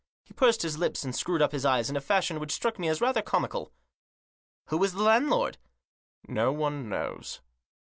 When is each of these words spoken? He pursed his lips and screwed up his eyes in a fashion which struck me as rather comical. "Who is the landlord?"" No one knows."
He 0.23 0.33
pursed 0.33 0.63
his 0.63 0.79
lips 0.79 1.03
and 1.03 1.15
screwed 1.15 1.43
up 1.43 1.51
his 1.51 1.63
eyes 1.63 1.87
in 1.87 1.95
a 1.95 2.01
fashion 2.01 2.39
which 2.39 2.51
struck 2.51 2.79
me 2.79 2.87
as 2.87 3.01
rather 3.01 3.21
comical. 3.21 3.71
"Who 4.69 4.83
is 4.83 4.93
the 4.93 5.03
landlord?"" 5.03 5.59
No 6.27 6.51
one 6.51 6.89
knows." 6.89 7.39